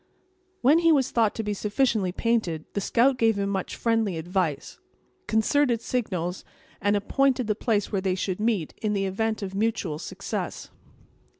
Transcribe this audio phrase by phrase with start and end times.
[0.61, 4.79] When he was thought to be sufficiently painted, the scout gave him much friendly advice;
[5.27, 6.43] concerted signals,
[6.81, 10.71] and appointed the place where they should meet, in the event of mutual success.